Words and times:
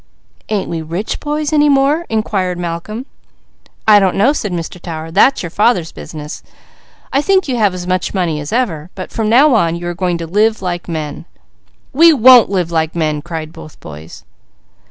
"Ain't 0.49 0.67
we 0.67 0.81
rich 0.81 1.19
boys 1.19 1.53
any 1.53 1.69
more?" 1.69 2.07
inquired 2.09 2.57
Malcolm. 2.57 3.05
"I 3.87 3.99
don't 3.99 4.15
know," 4.15 4.33
said 4.33 4.51
Mr. 4.51 4.81
Tower. 4.81 5.11
"That 5.11 5.37
is 5.37 5.43
your 5.43 5.51
father's 5.51 5.91
business. 5.91 6.41
I 7.13 7.21
think 7.21 7.47
you 7.47 7.57
have 7.57 7.75
as 7.75 7.85
much 7.85 8.11
money 8.11 8.39
as 8.39 8.51
ever, 8.51 8.89
but 8.95 9.11
from 9.11 9.29
now 9.29 9.53
on, 9.53 9.75
you 9.75 9.85
are 9.87 9.93
going 9.93 10.17
to 10.17 10.25
live 10.25 10.59
like 10.59 10.89
men." 10.89 11.25
"We 11.93 12.13
won't 12.13 12.49
live 12.49 12.71
like 12.71 12.95
men!" 12.95 13.21
cried 13.21 13.53
both 13.53 13.79
boys. 13.79 14.23